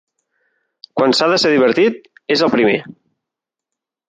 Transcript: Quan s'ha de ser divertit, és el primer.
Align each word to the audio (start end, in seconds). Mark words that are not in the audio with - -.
Quan 0.99 1.13
s'ha 1.19 1.27
de 1.33 1.37
ser 1.43 1.51
divertit, 1.57 2.01
és 2.37 2.43
el 2.49 2.53
primer. 2.57 2.75